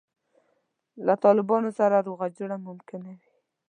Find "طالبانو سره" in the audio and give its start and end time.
1.23-2.05